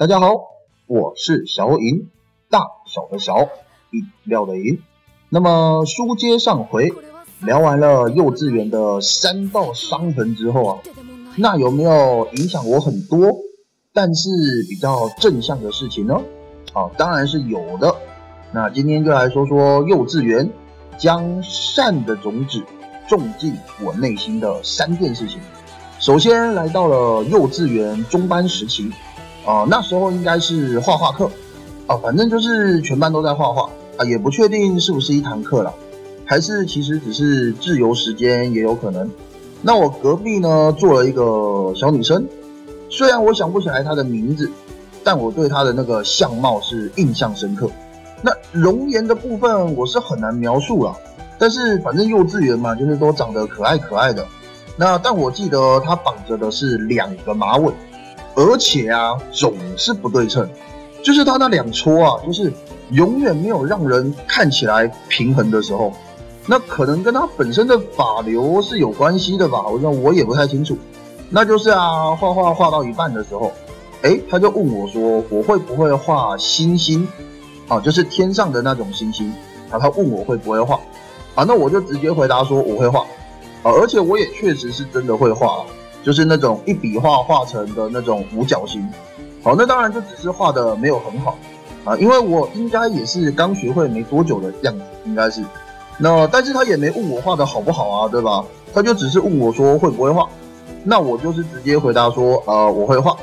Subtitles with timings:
[0.00, 0.32] 大家好，
[0.86, 2.08] 我是小颖，
[2.48, 3.50] 大小的小，
[3.90, 4.80] 饮料的饮。
[5.28, 6.90] 那么书接上回，
[7.40, 10.78] 聊完了幼稚园的三道伤痕之后啊，
[11.36, 13.30] 那有没有影响我很多，
[13.92, 14.30] 但是
[14.70, 16.18] 比较正向的事情呢？
[16.72, 17.94] 啊，当然是有的。
[18.54, 20.50] 那今天就来说说幼稚园
[20.96, 22.62] 将善的种子
[23.06, 23.54] 种进
[23.84, 25.38] 我内心的三件事情。
[25.98, 28.90] 首先来到了幼稚园中班时期。
[29.50, 31.28] 啊，那时候应该是画画课，
[31.88, 35.74] 啊，反正就是全班都在画画，啊，也不确定是不是一堂课了，
[36.24, 39.10] 还是其实只是自由时间也有可能。
[39.60, 42.24] 那我隔壁呢坐了一个小女生，
[42.88, 44.48] 虽然我想不起来她的名字，
[45.02, 47.68] 但我对她的那个相貌是印象深刻。
[48.22, 50.96] 那容颜的部分我是很难描述了，
[51.40, 54.24] 但是反正幼稚园嘛，就是都长得可爱可爱的。
[54.76, 57.72] 那但我记得她绑着的是两个马尾。
[58.40, 60.48] 而且啊，总是不对称，
[61.02, 62.50] 就是他那两撮啊，就是
[62.92, 65.92] 永远没有让人看起来平衡的时候。
[66.46, 69.66] 那可能跟他本身的法流是有关系的吧？
[69.68, 70.74] 我说我也不太清楚。
[71.28, 73.52] 那就是啊，画画画到一半的时候，
[74.00, 77.06] 哎，他就问我说：“我会不会画星星？
[77.68, 79.30] 啊，就是天上的那种星星。”
[79.68, 80.80] 啊，他问我会不会画，
[81.34, 83.00] 啊，那我就直接回答说我会画，
[83.62, 85.64] 啊，而且我也确实是真的会画。
[86.02, 88.86] 就是那种一笔画画成的那种五角星，
[89.42, 91.36] 好，那当然就只是画的没有很好。
[91.82, 95.42] 啊，因为我应该也是刚学会没多久的样子，应该是，
[95.98, 98.44] 那但是他也没问我画的好不好啊，对吧？
[98.74, 100.28] 他就只是问我说会不会画，
[100.84, 103.16] 那我就是直接回答说呃我会画，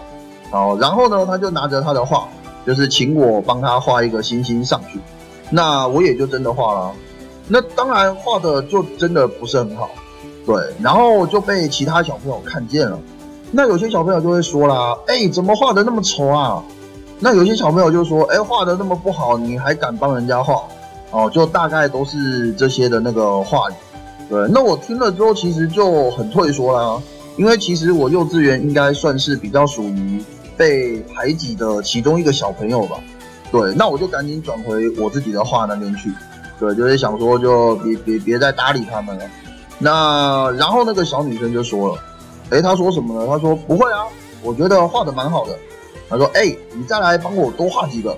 [0.50, 2.28] 好，然后呢他就拿着他的画，
[2.66, 5.00] 就是请我帮他画一个星星上去，
[5.52, 6.92] 那我也就真的画了，
[7.48, 9.92] 那当然画的就真的不是很好。
[10.48, 12.98] 对，然后就被其他小朋友看见了。
[13.52, 16.64] 那有些小朋友就会说啦：“哎，怎么画的那么丑啊？”
[17.20, 20.64] 那有些小朋友就说：“哎，画的那么不好，你还敢帮人家画？”
[21.12, 23.74] 哦，就大概都是这些的那个话语。
[24.30, 27.02] 对，那我听了之后其实就很退缩啦，
[27.38, 30.24] 因为其实我幼稚园应该算是比较属于
[30.56, 32.98] 被排挤的其中一个小朋友吧。
[33.52, 36.12] 对，那我就赶紧转回我自己的画那边去。
[36.60, 39.24] 对，就是想说就别别别再搭理他们了。
[39.80, 42.02] 那然后那个小女生就说了，
[42.50, 43.28] 哎，她说什么呢？
[43.28, 44.06] 她说不会啊，
[44.42, 45.58] 我觉得画的蛮好的。
[46.10, 48.18] 她说，哎，你再来帮我多画几个，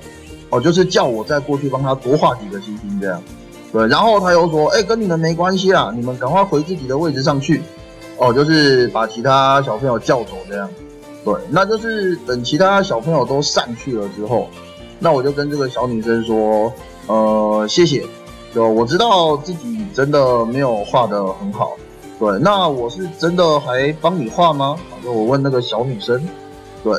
[0.49, 3.21] 哦，就是叫我再过去帮她多画几个星星这样。
[3.71, 7.61] 对，然后她又说，哎，跟你们没关系啦，你们赶快回自己的位置上去。
[8.17, 10.69] 哦，就是把其他小朋友叫走这样。
[11.23, 14.47] 对，那就是等其他小朋友都散去了之后，
[14.99, 16.71] 那我就跟这个小女生说，
[17.07, 18.05] 呃，谢谢。
[18.53, 21.77] 就我知道自己真的没有画的很好，
[22.19, 24.75] 对，那我是真的还帮你画吗？
[25.03, 26.19] 就我问那个小女生，
[26.83, 26.93] 对，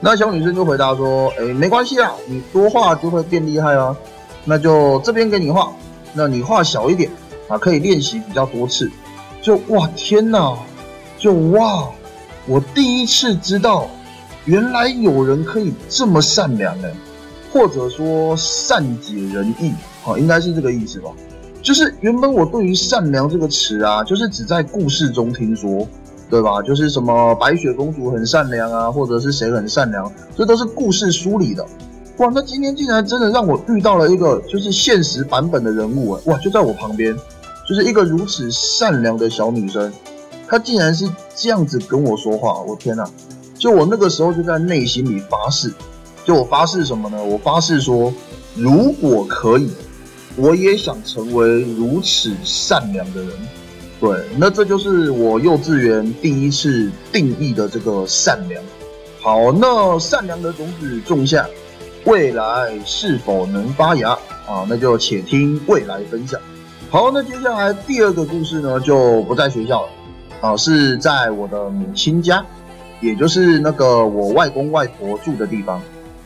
[0.00, 3.96] 那小女生就回答说，哎，没关系啊，你多画就会变厉害啊，
[4.44, 5.72] 那就这边给你画，
[6.12, 7.10] 那你画小一点
[7.48, 8.90] 啊，可以练习比较多次。
[9.40, 10.56] 就哇天哪，
[11.18, 11.88] 就哇，
[12.46, 13.88] 我第一次知道，
[14.44, 16.88] 原来有人可以这么善良呢，
[17.52, 19.72] 或者说善解人意。
[20.04, 21.10] 哦，应该是这个意思吧。
[21.62, 25.86] 就是原本我对于善良这个词啊，就是只在故事中听说，
[26.28, 26.60] 对吧？
[26.60, 31.64] 就是什么白雪公主很善良啊，或者是谁很善良，这都是故事书里的。
[32.16, 36.20] 哇，那今天竟然真的让我遇到了一个就是现实版本的人物啊！
[36.26, 37.16] 哇，就在我旁边，
[37.68, 39.92] 就是一个如此善良的小女生，
[40.48, 43.08] 她竟然是这样子跟我说话，我天哪！
[43.56, 45.72] 就我那个时候就在内心里发誓，
[46.24, 47.22] 就我发誓什么呢？
[47.22, 48.12] 我发誓说，
[48.56, 49.70] 如果可以。
[50.36, 53.30] 我也想成为如此善良的人，
[54.00, 58.62] 对，那这就是我幼稚园第一次定义的这个善良。
[59.20, 61.46] 好，那善良的种子种下，
[62.04, 64.12] 未来是否能发芽
[64.46, 64.66] 啊？
[64.68, 66.40] 那就且听未来分享。
[66.90, 69.88] 好，那接下来第二个故事呢，就不在学校了，
[70.40, 72.44] 啊，是在我的母亲家，
[73.00, 75.80] 也就是那个我外公外婆住的地方。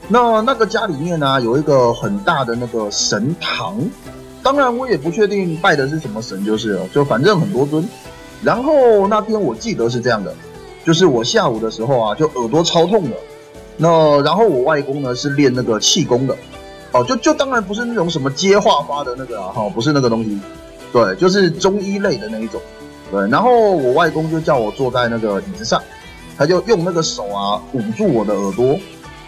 [0.08, 3.76] 那那个家里面呢，有一个很大的那个神堂，
[4.42, 7.84] 当然我也不确定拜的是什么神，就是了，就反正很多尊。
[8.42, 10.32] 然后那天我记得是这样的，
[10.84, 13.16] 就是我下午的时候啊，就耳朵超痛的。
[13.76, 16.36] 那然后我外公呢是练那个气功的，
[16.92, 20.38] 哦，就就当然不是那种什么接话发的那个啊，哈，不是那个东西，
[20.92, 22.60] 对，就是中医类的那一种，
[23.10, 23.28] 对。
[23.28, 25.82] 然后我外公就叫我坐在那个椅子上，
[26.38, 28.78] 他就用那个手啊捂住我的耳朵。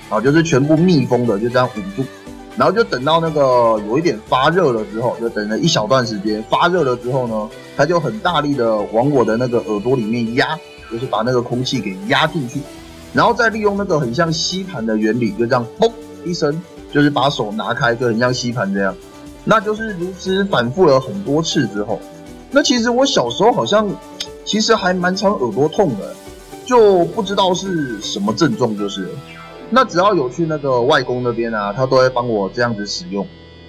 [0.08, 2.06] 啊，就是全部密封的，就这样捂住，
[2.56, 3.40] 然后就等到那个
[3.87, 10.58] 有一点发热了之后，就等了一小段时间，发热了之后呢，他就很大力的往我的那个耳朵里面压，
[10.90, 12.58] 就是把那个空气给压进去，
[13.12, 15.90] 然后再利用那个很像吸盘的原理，就这样嘣
[16.25, 16.58] 一声，
[16.90, 18.94] 就是把手拿开，就很像吸盘这样。
[19.44, 22.00] 那就是如此反复了很多次之后，
[22.50, 23.88] 那其实我小时候好像
[24.44, 26.14] 其实还蛮常耳朵痛的，
[26.64, 29.08] 就不知道是什么症状，就是。
[29.70, 33.26] 那只要有去那个外公那边啊，他都会帮我这样子使用。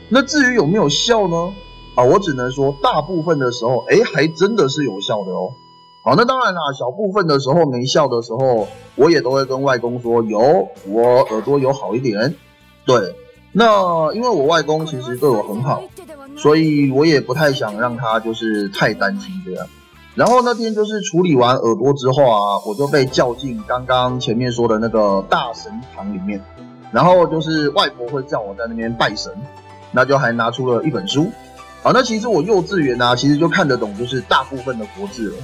[0.08, 1.54] 那至于有没有效呢？
[1.96, 5.54] 啊，我只能说大部分的时候，哎，还真的是有效的哦。
[6.02, 12.34] 好，那当然啦，小部分的时候没效的时候，我也都会跟外公说有，我耳朵有好一点。
[12.86, 13.14] 对，
[13.52, 15.84] 那因为我外公其实对我很好，
[16.38, 19.68] 所以我也不太想让他就是太担心这样。
[20.20, 26.42] 然后那天就是处理完耳朵之后啊，我就被叫进刚刚前面说的那个大神堂里面，
[26.92, 29.32] 然后就是外婆会叫我在那边拜神，
[29.94, 31.32] 那就还拿出了一本书。
[31.82, 35.38] 好，那其实我幼稚园啊，其实就看得懂就是大部分的国字了。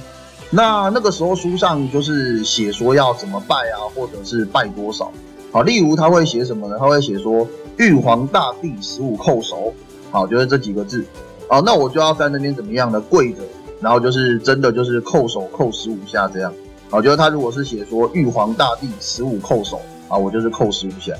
[0.50, 5.10] 那那个时候书上就是写说要怎么拜啊，或者是拜多少。
[5.52, 6.76] 好，例如他会写什么呢？
[6.78, 7.48] 他会写说
[7.78, 9.72] 玉皇大帝十五叩首。
[10.10, 11.02] 好，就是这几个字。
[11.48, 13.38] 好，那我就要在那边怎么样的跪着。
[13.80, 16.52] 然后就是真的就是叩首叩十五下这样，
[16.90, 21.12] 好，就是他如果是写说玉皇大帝十五叩首啊，我就是叩十五下。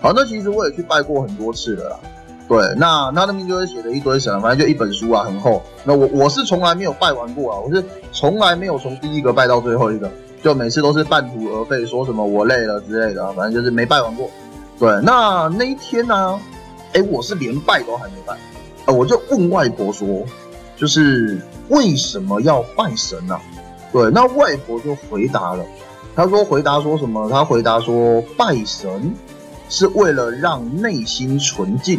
[0.00, 1.96] 好，那其实我也去拜过很多次了啦。
[2.46, 5.62] 对，那那那边就会写了一堆神，反正就一本书啊，很厚。
[5.82, 7.82] 那我我是从来没有拜完过啊，我是
[8.12, 10.10] 从来没有从第一个拜到最后一个，
[10.42, 14.28] 就每次都是半途而废，说什么我累了之类的，反正就是没拜完过。
[14.78, 16.38] 对，那那一天呢，
[16.92, 18.34] 哎，我是连拜都还没拜，
[18.84, 20.06] 啊，我就问外婆说，
[20.76, 21.40] 就是。
[21.70, 23.40] 为什么要拜神呢？
[23.90, 25.64] 对，那外婆就回答了，
[26.14, 27.26] 她说回答说什么？
[27.30, 29.14] 她回答说拜神
[29.70, 31.98] 是为了让内心纯净，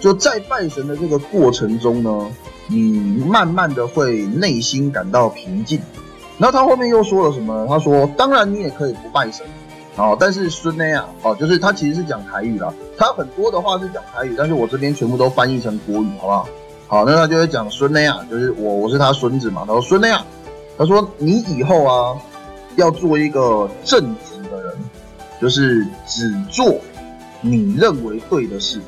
[0.00, 2.28] 就在拜神的这个过程中呢，
[2.66, 5.80] 你慢慢的会内心感到平静。
[6.36, 7.64] 然后他后面又说了什么？
[7.68, 9.46] 他说当然你也可以不拜神，
[9.94, 16.48] 哦，但是孙内啊，哦，就是他其实是讲台语啦，他很多的话是讲台语，但是我这边全部都翻译成国语，好不好？
[16.88, 19.64] 好，那他就会讲孙那亚，就是我，我是他孙子嘛。
[19.66, 20.24] 他说孙那亚，
[20.78, 22.16] 他说你以后啊，
[22.76, 24.72] 要做一个正直的人，
[25.42, 26.76] 就是只做
[27.40, 28.80] 你认为对的事，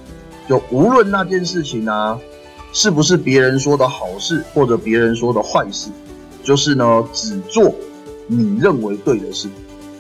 [0.48, 2.16] 就无论那件事情啊，
[2.72, 5.90] 是不是别人说的好事或者别人说的坏事，
[6.44, 7.74] 就是呢，只做
[8.28, 9.48] 你认为对的事。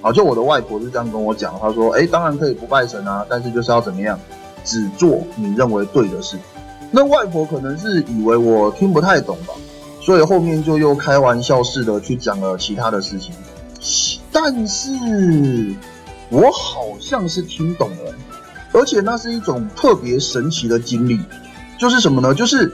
[0.00, 4.16] 好，就我的外婆是这样跟我讲，她说，哎，当然可以不拜神啊，但是就是要怎么样，
[4.62, 6.38] 只做你认为对的事。
[6.90, 9.54] 那外婆可能是以为我听不太懂吧，
[10.00, 13.34] 所以后面就又开玩笑似的去讲了其他的事情。
[14.32, 14.90] 但是，
[16.30, 18.14] 我好像是听懂了，
[18.72, 21.18] 而且那是一种特别神奇的经历，
[21.78, 22.34] 就是什么呢？
[22.34, 22.72] 就是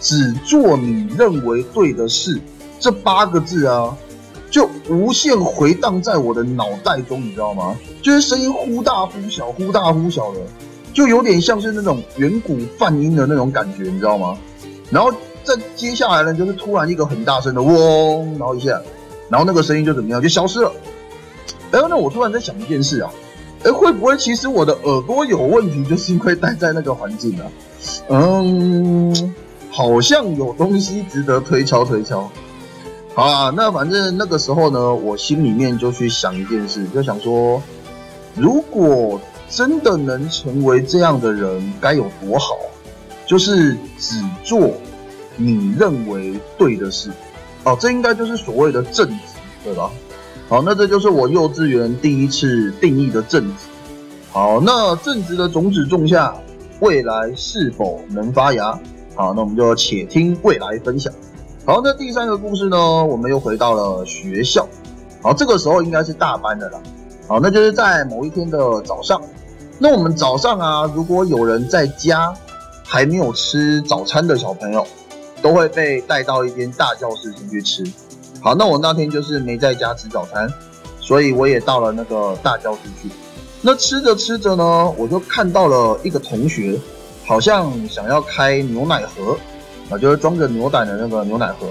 [0.00, 2.40] 只做你认为对的事，
[2.78, 3.96] 这八个字啊，
[4.50, 7.76] 就无限回荡在我的脑袋中，你知道吗？
[8.02, 10.40] 就是声音忽大忽小，忽大忽小的。
[10.96, 14.34] 就有点像是那种远古泛音的那种感觉，你知道吗？
[14.88, 15.12] 然后
[15.44, 18.80] 再接下来呢，就是突然一个很大声的嗡，然后一下，
[19.28, 20.72] 然后那个声音就怎么样，就消失了。
[21.70, 23.10] 哎，那我突然在想一件事啊，
[23.62, 27.44] 哎，会不会其实我的耳朵有问题，就是因为待在那个环境啊？
[28.08, 29.34] 嗯，
[29.70, 32.26] 好像有东西值得推敲推敲。
[33.14, 37.62] 好啊，那反正那个时候呢，我心里面就去想一件事，就想说，
[38.34, 39.20] 如果。
[39.48, 42.56] 真的能成为这样的人该有多好？
[43.26, 44.70] 就是只做
[45.34, 47.10] 你认为对的事，
[47.64, 49.16] 哦，这应该就是所谓的正直，
[49.64, 49.90] 对吧？
[50.48, 53.64] 好，那这就是我幼稚园第一次定义的正直。
[54.30, 56.36] 好，那正直的种子种下，
[56.78, 58.78] 未来是否能发芽？
[59.16, 61.12] 好，那我们就且听未来分享。
[61.64, 64.68] 好，那第三个故事呢，我们又回到了学校。
[65.20, 66.80] 好，这个时候应该是大班的了。
[67.26, 69.20] 好，那就是在某一天的早上。
[69.78, 72.32] 那我们早上啊，如果有人在家
[72.82, 74.86] 还没有吃早餐的小朋友，
[75.42, 77.84] 都会被带到一间大教室进去吃。
[78.40, 80.50] 好，那我那天就是没在家吃早餐，
[80.98, 83.10] 所以我也到了那个大教室去。
[83.60, 86.78] 那吃着吃着呢，我就看到了一个同学，
[87.26, 89.36] 好像想要开牛奶盒，
[89.90, 91.66] 啊，就是装着牛奶的那个牛奶盒。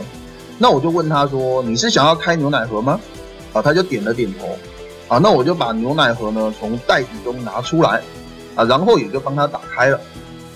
[0.59, 2.99] 那我就问他说：“你是想要开牛奶盒吗？”
[3.51, 4.47] 啊，他就点了点头。
[5.07, 8.01] 啊，那我就把牛奶盒呢从袋子中拿出来，
[8.55, 9.99] 啊，然后也就帮他打开了。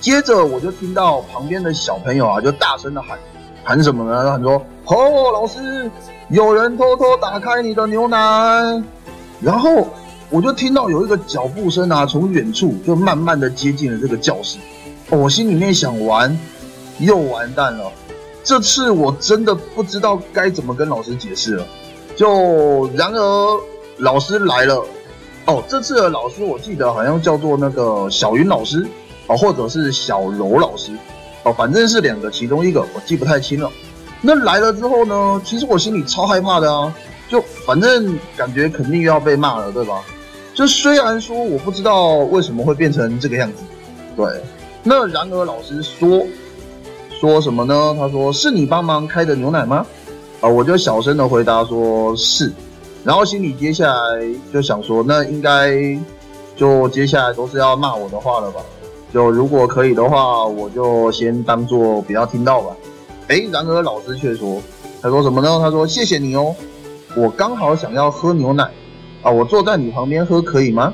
[0.01, 3.19] 接着我就听到旁边的小朋友啊，就大声的喊，
[3.63, 4.31] 喊什么呢？
[4.31, 4.53] 喊说
[4.85, 5.91] ：“哦，老师，
[6.29, 8.17] 有人偷偷打开你的牛奶。”
[9.39, 9.87] 然后
[10.31, 14.57] 我就听到有一个脚步声啊，从远处就慢慢的接近了这个教室。
[15.09, 16.35] 我心里面想完，
[16.97, 17.91] 又完蛋了。
[18.43, 21.67] 这次我真的不知道该怎么跟老师解释了。
[22.15, 23.59] 就然而。
[23.99, 24.83] 老师来了，
[25.45, 28.87] 哦，这次的老师我记得好像叫做那个小云老师
[29.27, 30.91] 哦，或者是小柔老师
[31.43, 33.69] 哦，反正是两个其中一个，我记不太清了。
[34.21, 36.93] 那来了之后呢，其实我心里超害怕的啊，
[37.27, 40.01] 就反正感觉肯定又要被骂了，对吧？
[40.53, 43.57] 就虽然说我不知道为什么会变成这个样子，
[44.15, 44.25] 对。
[44.81, 46.25] 那然而老师说
[47.19, 47.95] 说什么呢？
[47.97, 49.85] 他说是你帮忙开的牛奶吗？
[50.39, 52.49] 啊，我就小声的回答说是。
[53.03, 54.21] 然后心里接下来
[54.53, 55.71] 就想说，那应该
[56.55, 58.61] 就接下来都是要骂我的话了吧？
[59.13, 62.75] 就如果可以的话，我就先当做不要听到吧。
[63.27, 64.61] 哎，然而老师却说，
[65.01, 65.59] 他说什么呢？
[65.59, 66.55] 他说谢谢你哦，
[67.15, 68.69] 我刚好想要喝牛奶
[69.23, 70.93] 啊，我坐在你旁边喝可以吗？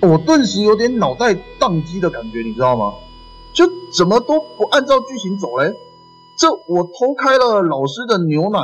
[0.00, 2.94] 我顿时有点脑袋宕机的感觉，你知道吗？
[3.54, 5.74] 就怎么都不按照剧情走嘞？
[6.38, 8.60] 这我偷开了老师的牛奶，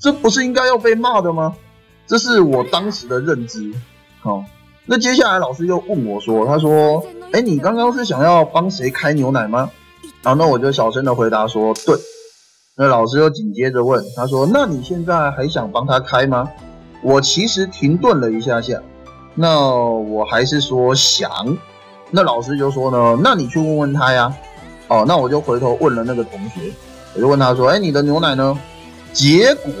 [0.00, 1.54] 这不是应该要被骂的吗？
[2.12, 3.72] 这是我当时的认知。
[4.20, 4.44] 好，
[4.84, 7.02] 那接下来老师又问我说：“他说，
[7.32, 9.70] 哎，你刚刚是想要帮谁开牛奶吗？”
[10.22, 11.96] 然后那我就小声的回答说：“对。”
[12.76, 16.50] 那老师又紧接着问他说：“那你现在还想帮他开吗？”
[17.02, 18.78] 我其实停顿了一下下，
[19.34, 21.30] 那我还是说想。
[22.10, 24.30] 那老师就说呢：“那你去问问他呀。”
[24.88, 26.70] 哦，那我就回头问了那个同学，
[27.14, 28.54] 我就问他说：“哎，你的牛奶呢？”
[29.14, 29.72] 结果。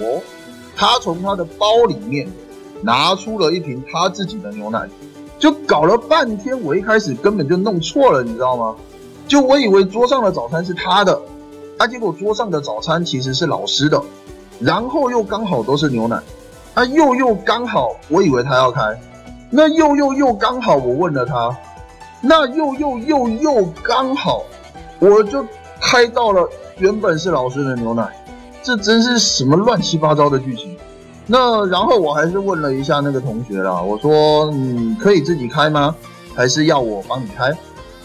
[0.76, 2.28] 他从他的包里面
[2.82, 4.88] 拿出了一瓶他自己的牛奶，
[5.38, 6.60] 就搞了半天。
[6.62, 8.74] 我一开始根本就弄错了，你知道吗？
[9.28, 11.20] 就我以为桌上的早餐是他的，
[11.78, 14.02] 啊，结果桌上的早餐其实是老师的，
[14.58, 16.20] 然后又刚好都是牛奶，
[16.74, 19.00] 啊，又又刚好，我以为他要开，
[19.48, 21.56] 那又又又刚好，我问了他，
[22.20, 24.42] 那又又又又刚好，
[24.98, 25.46] 我就
[25.80, 26.48] 开到了
[26.78, 28.08] 原本是老师的牛奶。
[28.62, 30.76] 这真是什么乱七八糟的剧情？
[31.26, 35.94] 那然后我还是问了一下那个同学啦，我说你可以自己开吗？
[36.34, 37.52] 还是要我帮你开？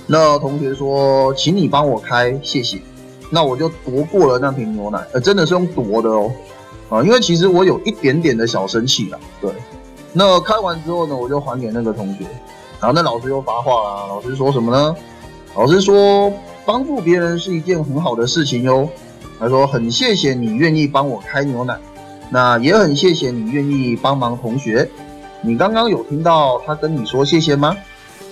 [0.05, 2.81] 那同学说，请你帮我开，谢谢。
[3.29, 6.31] 那我就夺过了那瓶牛奶，呃，真的是用夺的哦，
[6.89, 9.51] 啊，因为其实我有一点点的小生气了，对。
[10.13, 12.25] 那开完之后呢，我就还给那个同学，
[12.79, 14.95] 然后那老师又发话了，老师说什么呢？
[15.55, 16.31] 老师说，
[16.65, 18.87] 帮助别人是一件很好的事情哟。
[19.39, 21.77] 他说：“很谢谢你愿意帮我开牛奶，
[22.29, 24.89] 那也很谢谢你愿意帮忙同学。
[25.41, 27.77] 你刚刚有听到他跟你说谢谢吗？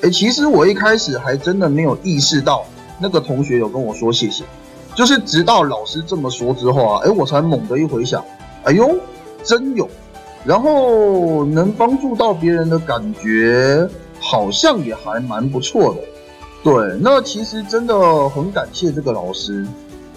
[0.01, 2.65] 诶，其实我一开始还真的没有意识到
[2.99, 4.43] 那个同学有跟我说谢谢，
[4.95, 8.25] 就是直到老师这么说之后啊，诶，我才猛地一回想，
[8.63, 8.97] 哎呦，
[9.43, 9.87] 真有！
[10.43, 13.87] 然后能帮助到别人的感觉，
[14.19, 16.01] 好像也还蛮不错的。
[16.63, 19.63] 对，那其实真的很感谢这个老师。”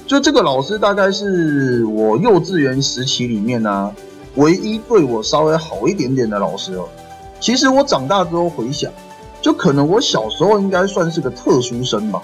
[0.09, 3.95] 就这个老师大概是我幼稚园时期里面呢，
[4.37, 6.89] 唯一对我稍微好一点点的老师了。
[7.39, 8.91] 其实我长大之后回想，
[9.43, 12.23] 就可能我小时候应该算是个特殊生吧，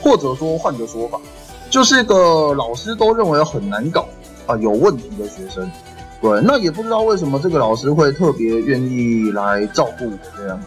[0.00, 1.20] 或者说换个说法，
[1.68, 4.06] 就是个老师都认为很难搞
[4.46, 5.68] 啊、有问题的学生。
[6.22, 10.60] 对，那也不知道为什么这个老师会特别愿意来照顾我这样。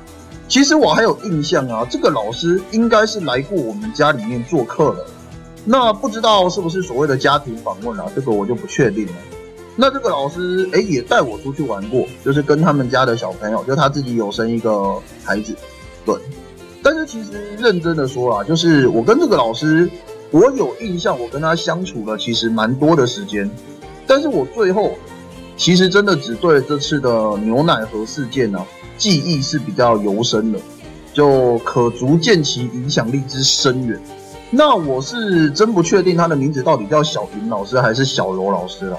[0.50, 5.06] 其实我还有印象啊，这个老师应该是来过我们家里面做客的。
[5.70, 8.06] 那不知道是不是所谓的家庭访问啊？
[8.16, 9.14] 这个我就不确定了。
[9.76, 15.54] 那这个老师哎也带我出去玩过，就是跟他们家的小朋友，就他自己有生一个孩子，
[16.06, 16.16] 对。
[16.82, 19.90] 但是其实认真的说啊，就是我跟这个老师，
[20.32, 23.50] 我有印象，我跟他相处了其实蛮多的时间。
[24.08, 24.94] 但是我最后
[25.58, 28.66] 其实真的只对这次的牛奶盒事件呢
[28.98, 30.58] 记忆是比较尤深的，
[31.14, 34.02] 就可足见其影响力之深远。
[34.50, 38.98] 那我是真不确定他的名字到底叫小平老师还是小柔老师了。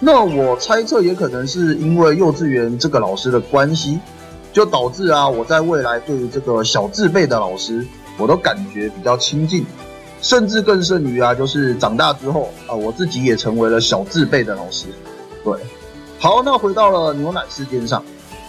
[0.00, 3.98] 那我猜测也可能是因为幼稚园这个老师的关系，
[4.52, 7.86] 就导致啊我在未来对于这个小字辈的老师，
[8.16, 9.66] 我都感觉比较亲近，
[10.22, 14.86] 甚至更甚于啊，就是长大之后啊，我自己也成为了小字辈的老师。
[15.44, 15.54] 对，
[16.18, 18.02] 好，那回到了牛奶事件上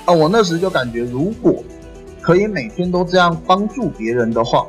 [0.06, 1.62] 啊，我那时就感觉，如果
[2.22, 4.66] 可以每天都这样帮助别人的话。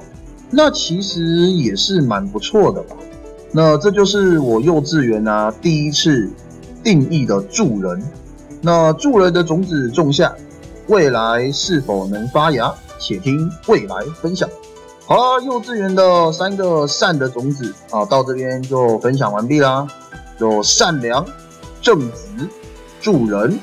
[0.50, 2.97] 那其实也是蛮不错的吧？
[3.52, 6.31] 那这就是我幼稚园啊第一次
[6.83, 8.02] 定义的助人。
[8.61, 10.35] 那助人的种子种下，
[10.88, 12.75] 未来是否能发芽？
[12.99, 14.49] 且听未来分享。
[15.07, 19.87] 好了，幼稚园的三个善的种子啊，到这边就分享完毕啦。
[20.40, 21.25] 有善良、
[21.81, 22.49] 正直、
[23.00, 23.59] 助人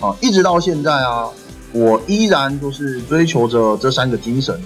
[0.00, 1.28] 啊，一直到现在啊，
[1.72, 4.60] 我依然都是追求着这三个精神。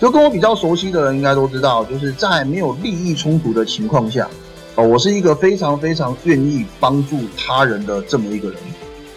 [0.00, 4.28] 就跟我比较熟悉的人应该都知道，就是在没有利益冲突的情况下，
[4.74, 8.58] 哦，我是一个非常非常愿意帮助他人的这么一个人。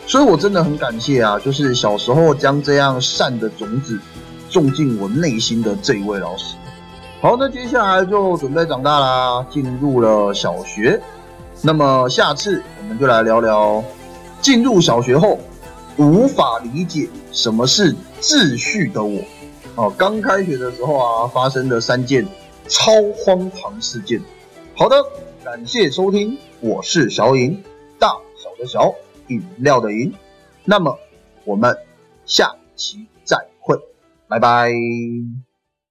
[0.08, 4.00] 所以我真的很感谢啊，就是小时候将这样善的种子
[4.50, 6.56] 种进我内心的这一位老师。
[7.22, 11.00] 好，那接下来就准备长大啦，进入了小学。
[11.62, 13.84] 那么下次我们就来聊聊
[14.42, 15.38] 进入小学后
[15.98, 19.22] 无法理解什么是秩序的我。
[19.80, 22.28] 哦，刚开学的时候啊，发生了三件
[22.68, 24.22] 超荒唐事件。
[24.76, 25.02] 好的，
[25.42, 27.64] 感谢收听，我是小颖，
[27.98, 28.94] 大小的小。
[29.30, 30.12] 饮料的饮，
[30.66, 30.98] 那么
[31.46, 31.78] 我们
[32.26, 33.78] 下期再会，
[34.28, 34.72] 拜拜。